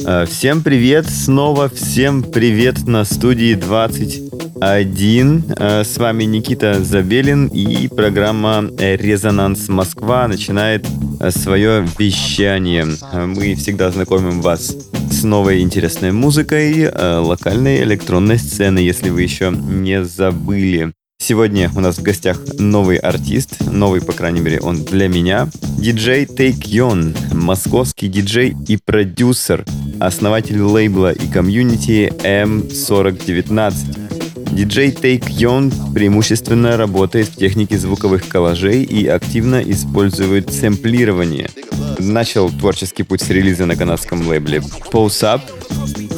[0.00, 5.44] Всем привет, снова всем привет на студии 21.
[5.58, 10.86] А, с вами Никита Забелин и программа «Резонанс Москва» начинает
[11.20, 12.86] а, свое вещание.
[13.12, 14.74] Мы всегда знакомим вас
[15.10, 20.92] с новой интересной музыкой локальной электронной сцены, если вы еще не забыли.
[21.22, 25.50] Сегодня у нас в гостях новый артист, новый, по крайней мере, он для меня.
[25.78, 29.66] Диджей Take Yon, московский диджей и продюсер,
[30.00, 34.56] основатель лейбла и комьюнити M4019.
[34.56, 41.50] Диджей Take Yon преимущественно работает в технике звуковых коллажей и активно использует сэмплирование.
[41.98, 45.42] Начал творческий путь с релиза на канадском лейбле Pulse Up,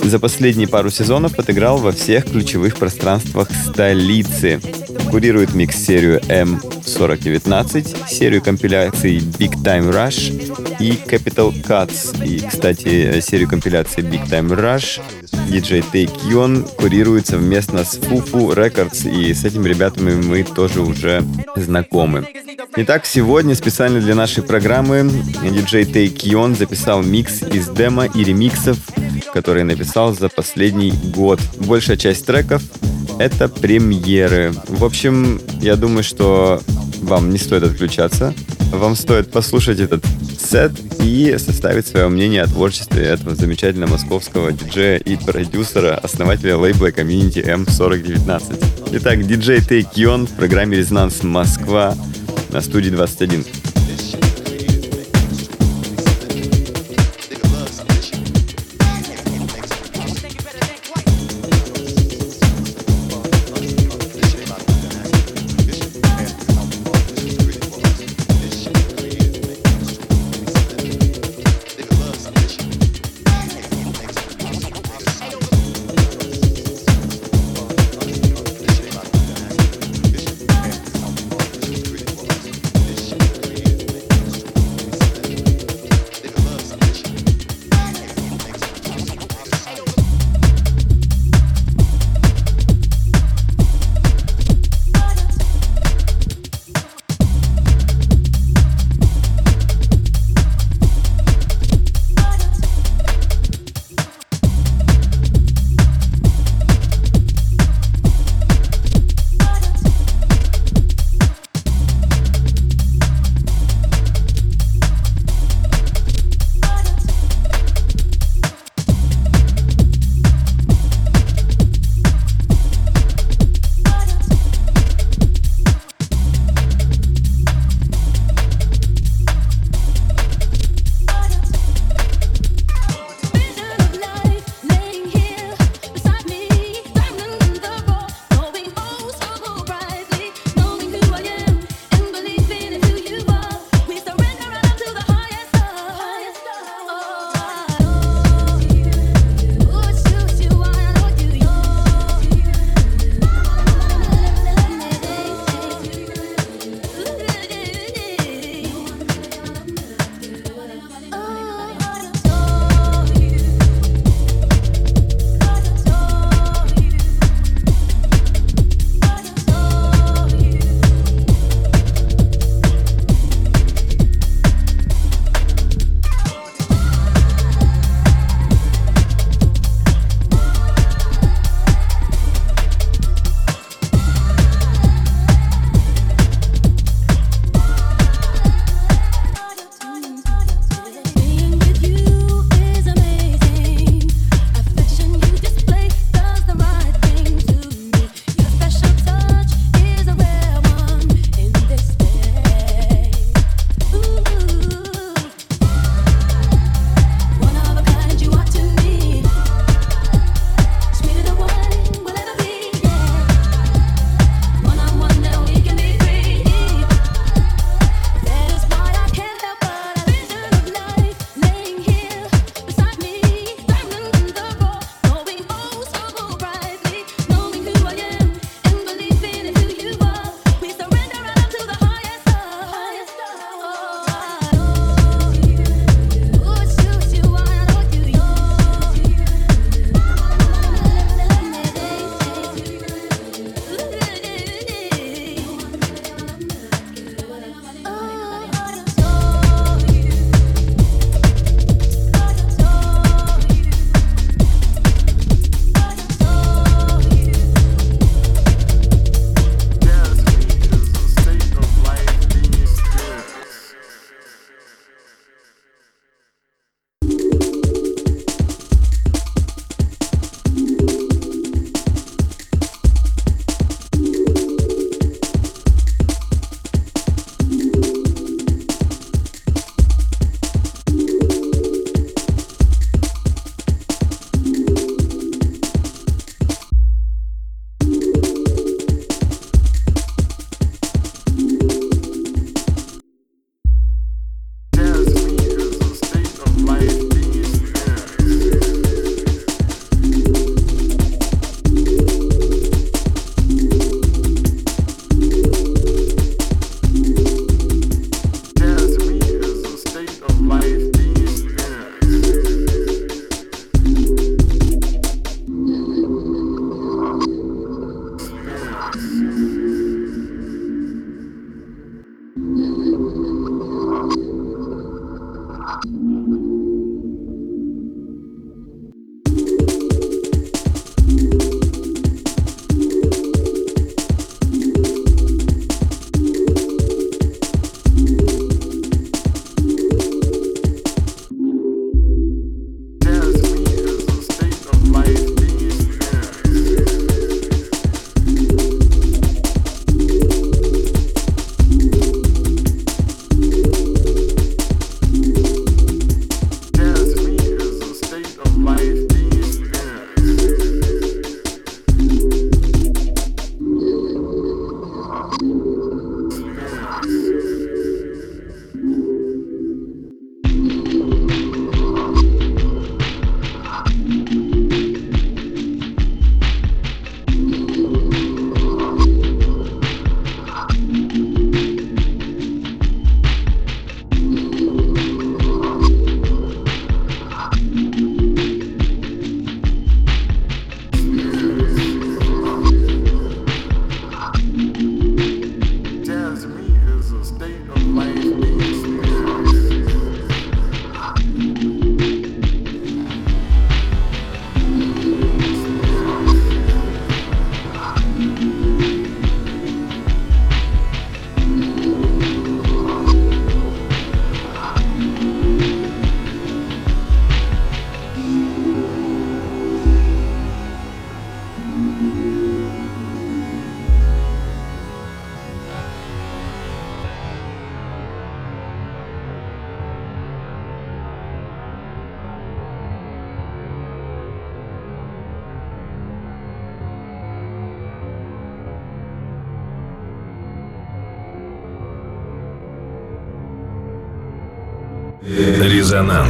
[0.04, 4.60] за последние пару сезонов отыграл во всех ключевых пространствах столицы.
[5.12, 10.32] Курирует микс-серию M4019, серию компиляций Big Time Rush
[10.80, 12.26] и Capital Cuts.
[12.26, 15.02] И, кстати, серию компиляций Big Time Rush
[15.50, 21.22] DJ Take Yon курирует совместно с Fufu Records, и с этими ребятами мы тоже уже
[21.56, 22.26] знакомы.
[22.76, 25.00] Итак, сегодня специально для нашей программы
[25.42, 28.78] DJ Take Yon записал микс из демо и ремиксов
[29.32, 31.40] который написал за последний год.
[31.56, 32.62] Большая часть треков—
[33.18, 34.52] это премьеры.
[34.68, 36.60] В общем, я думаю, что
[37.02, 38.34] вам не стоит отключаться.
[38.72, 40.04] Вам стоит послушать этот
[40.38, 46.90] сет и составить свое мнение о творчестве этого замечательного московского диджея и продюсера, основателя лейбла
[46.90, 48.64] комьюнити M4019.
[48.92, 51.94] Итак, диджей Yon в программе «Резонанс Москва»
[52.50, 53.44] на студии 21.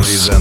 [0.03, 0.32] Резонанс.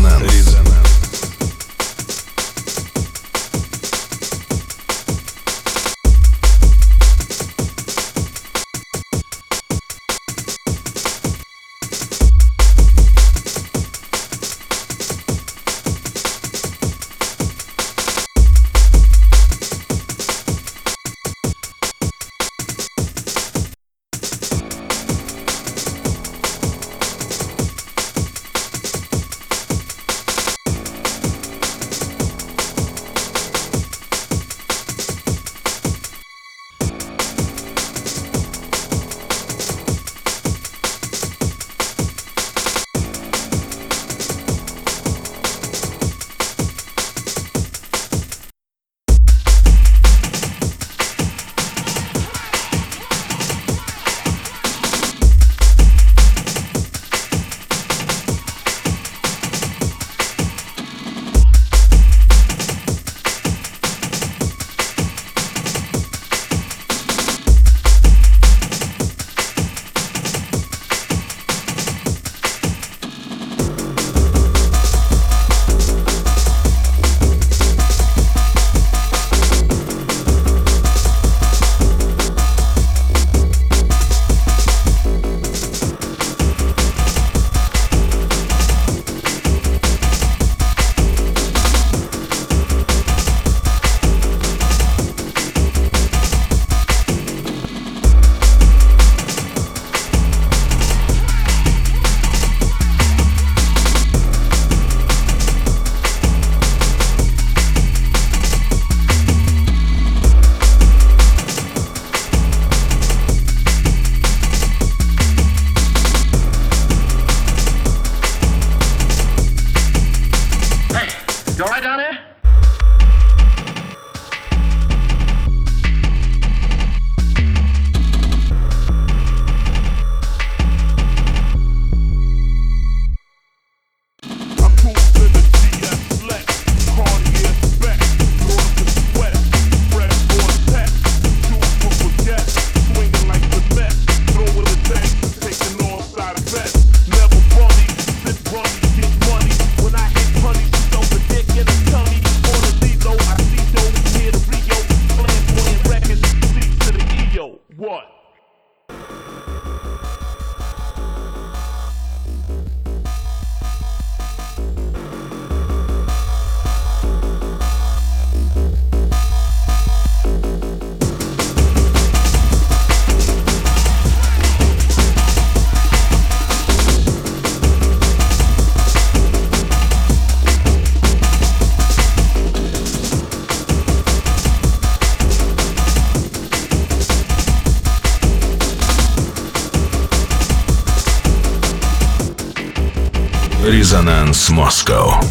[193.71, 195.21] Резонанс Москва.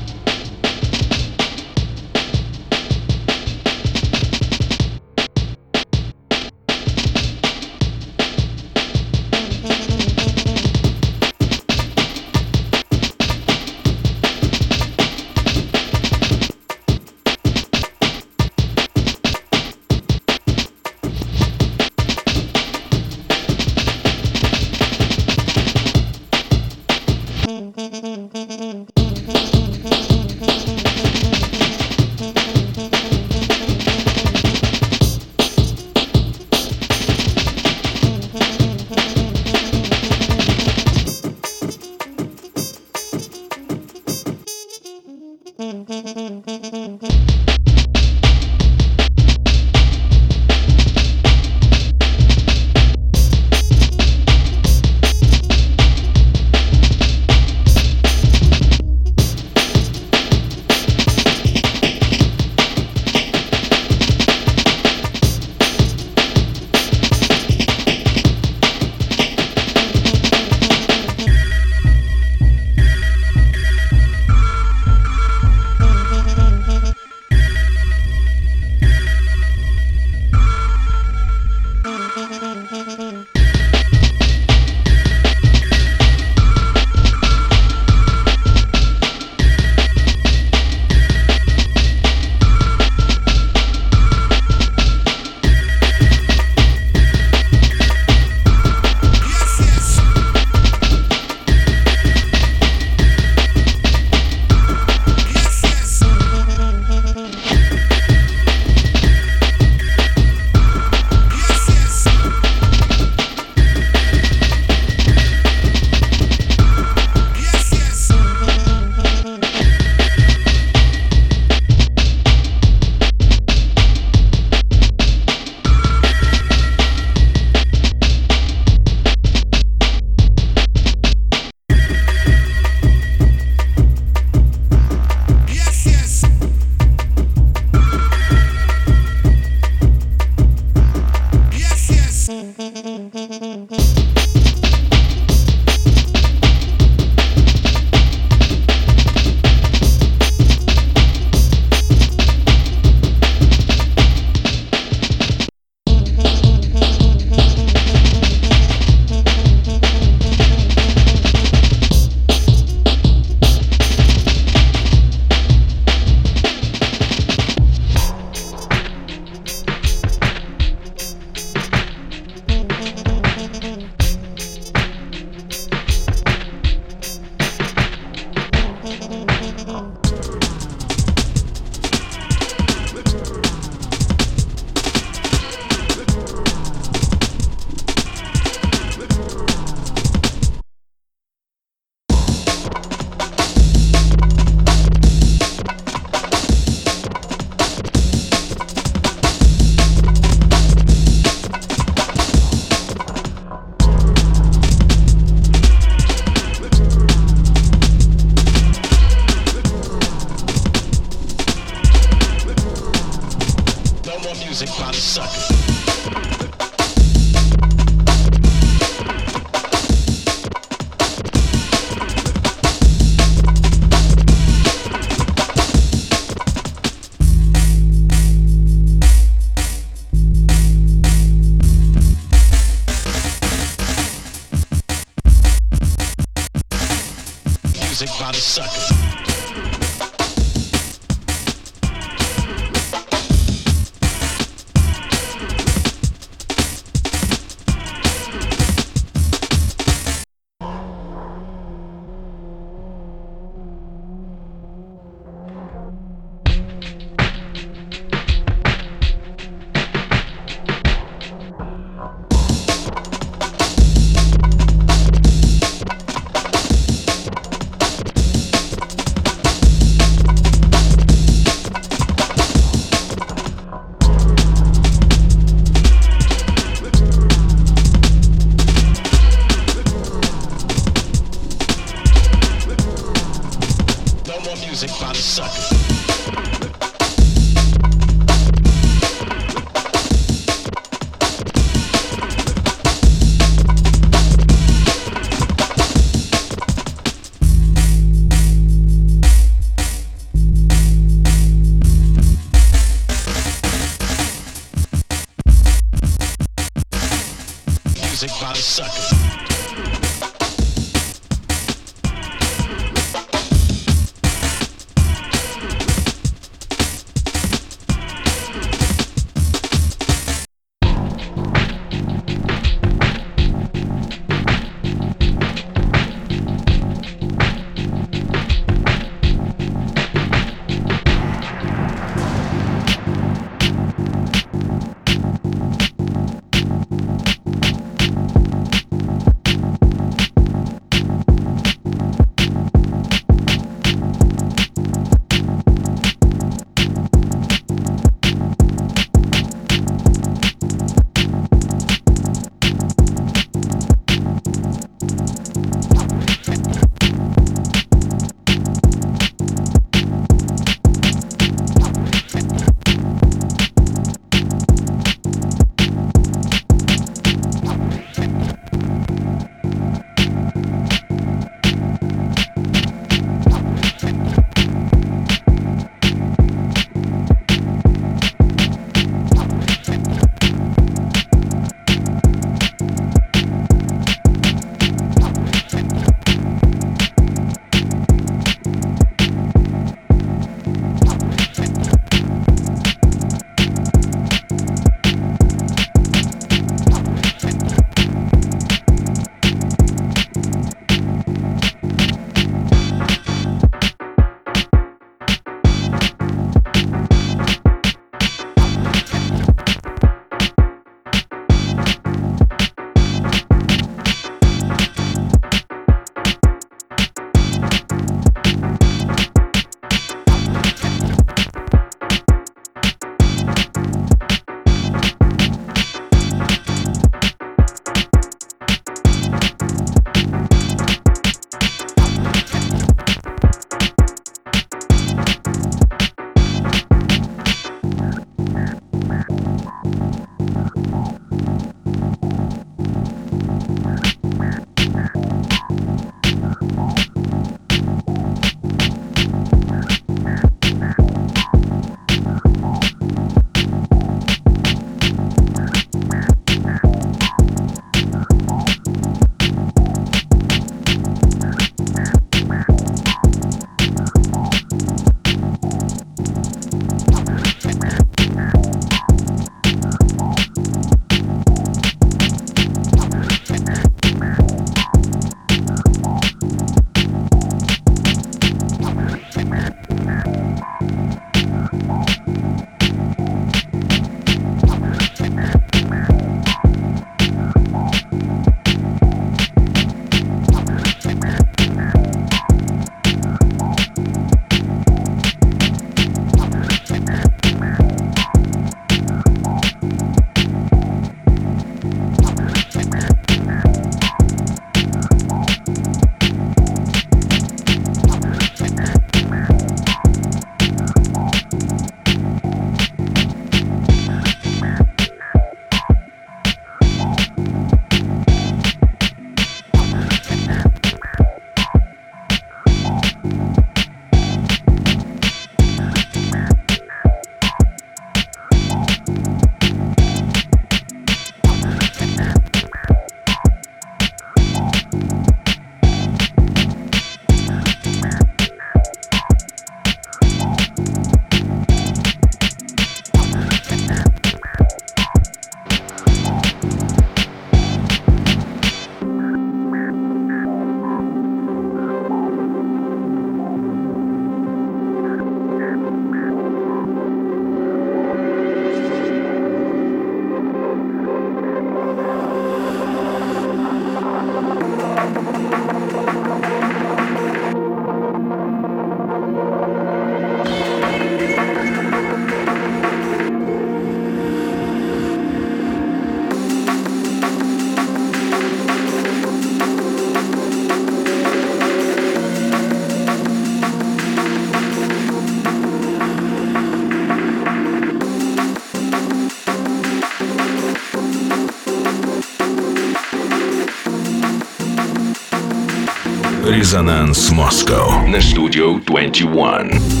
[596.71, 600.00] Резонанс Москва на студию 21.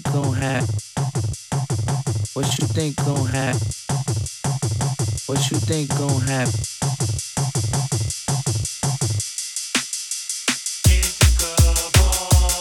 [0.00, 0.68] think gon' happen?
[2.34, 3.60] What you think gon' happen?
[5.26, 6.52] What you think gon' happen?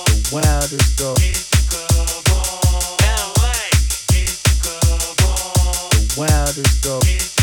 [0.05, 1.17] The wildest dog.
[5.91, 7.34] The wildest dog.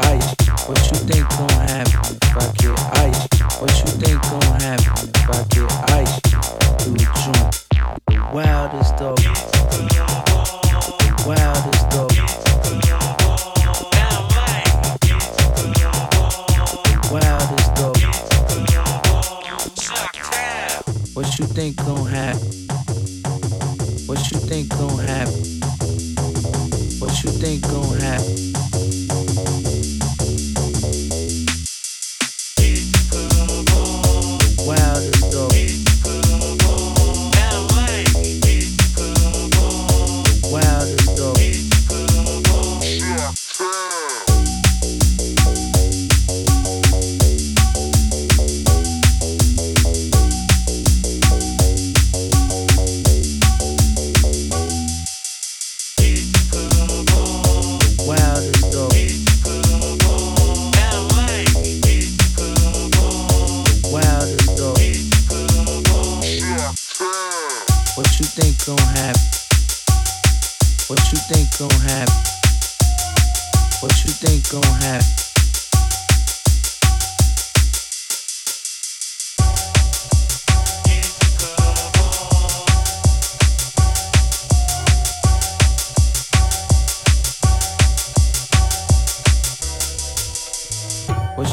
[0.00, 0.34] ice?
[0.66, 3.60] What you think gon' happen I get ice?
[3.60, 4.94] What you think gon' happen
[5.28, 6.18] I get ice?
[8.98, 9.47] Dog.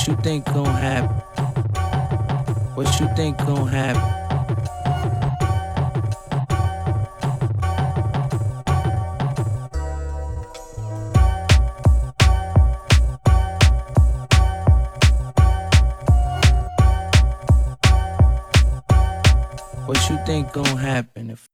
[0.06, 1.18] What you think gon' happen?
[2.76, 4.04] What you think gon' happen?
[19.88, 21.50] What you think gon' happen if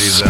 [0.00, 0.29] Резонанс.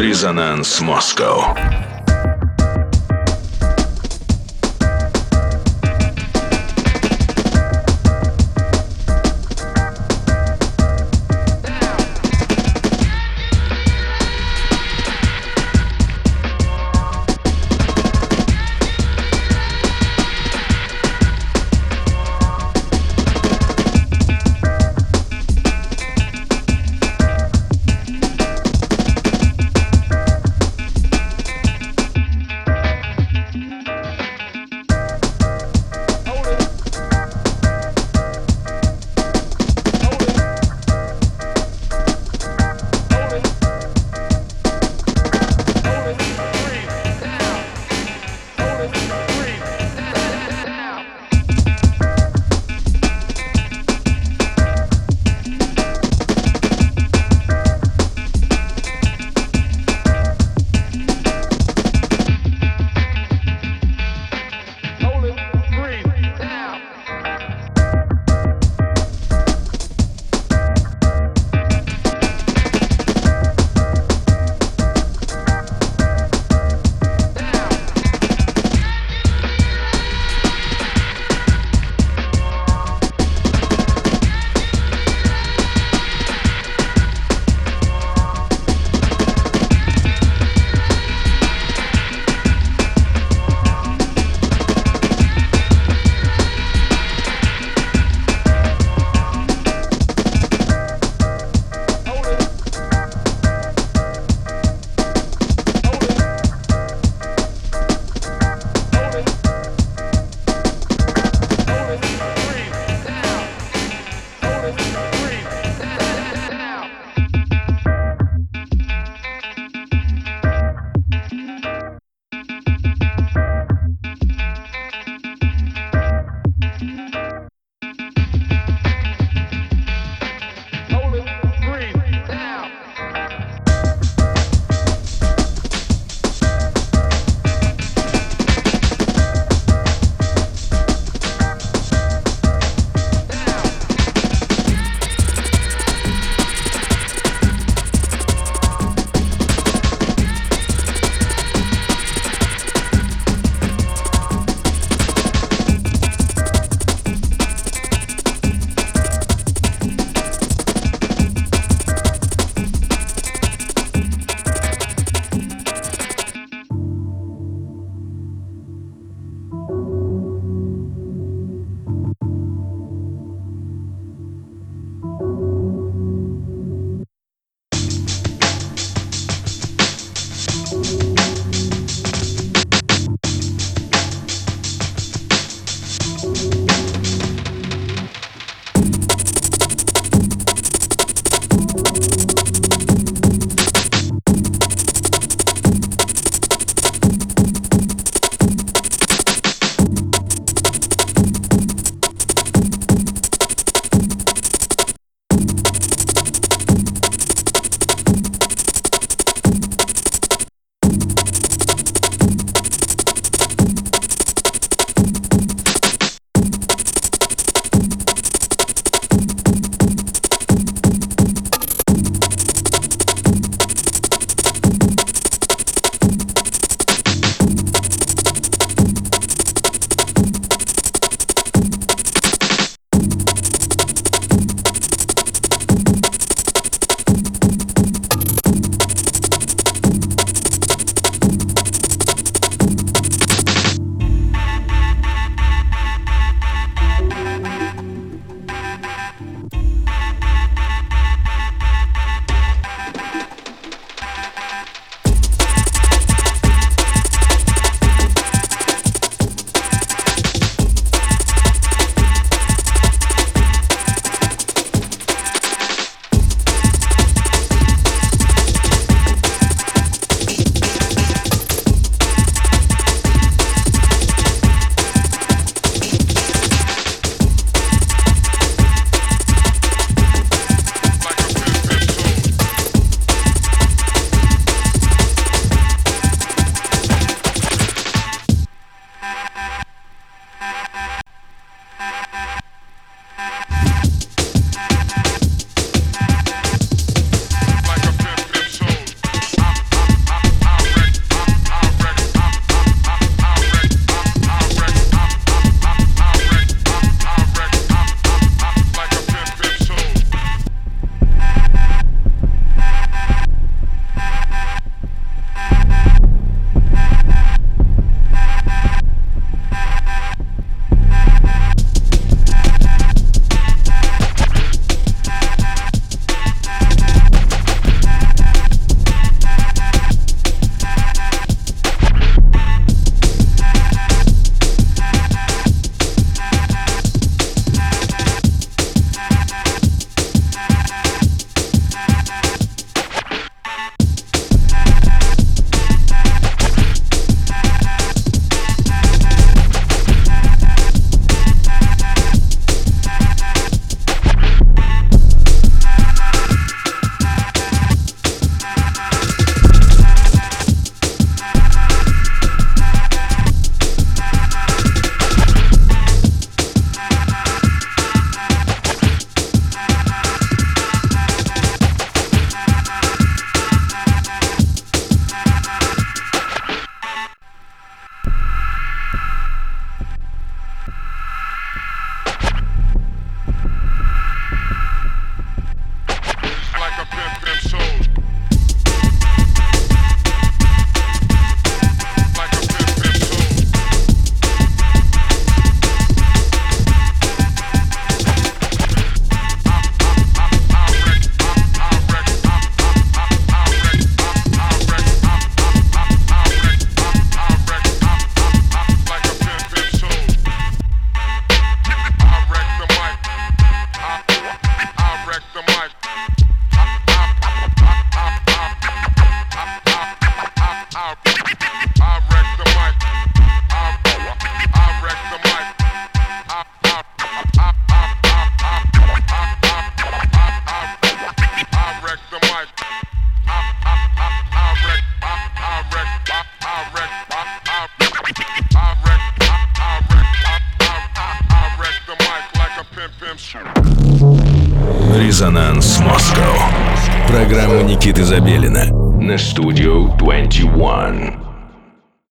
[0.00, 1.89] Резонанс Москва.